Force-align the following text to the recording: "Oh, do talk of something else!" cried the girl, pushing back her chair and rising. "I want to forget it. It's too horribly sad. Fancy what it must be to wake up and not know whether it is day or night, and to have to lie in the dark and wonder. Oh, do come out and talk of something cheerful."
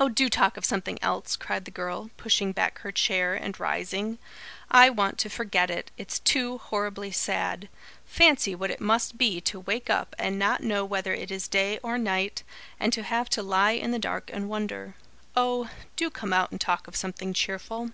"Oh, 0.00 0.08
do 0.08 0.30
talk 0.30 0.56
of 0.56 0.64
something 0.64 0.98
else!" 1.02 1.36
cried 1.36 1.66
the 1.66 1.70
girl, 1.70 2.08
pushing 2.16 2.52
back 2.52 2.78
her 2.78 2.90
chair 2.90 3.34
and 3.34 3.60
rising. 3.60 4.16
"I 4.70 4.88
want 4.88 5.18
to 5.18 5.28
forget 5.28 5.68
it. 5.68 5.90
It's 5.98 6.20
too 6.20 6.56
horribly 6.56 7.10
sad. 7.12 7.68
Fancy 8.06 8.54
what 8.54 8.70
it 8.70 8.80
must 8.80 9.18
be 9.18 9.42
to 9.42 9.60
wake 9.60 9.90
up 9.90 10.16
and 10.18 10.38
not 10.38 10.62
know 10.62 10.86
whether 10.86 11.12
it 11.12 11.30
is 11.30 11.48
day 11.48 11.78
or 11.82 11.98
night, 11.98 12.44
and 12.80 12.94
to 12.94 13.02
have 13.02 13.28
to 13.28 13.42
lie 13.42 13.72
in 13.72 13.90
the 13.90 13.98
dark 13.98 14.30
and 14.32 14.48
wonder. 14.48 14.94
Oh, 15.36 15.68
do 15.96 16.08
come 16.08 16.32
out 16.32 16.50
and 16.50 16.58
talk 16.58 16.88
of 16.88 16.96
something 16.96 17.34
cheerful." 17.34 17.90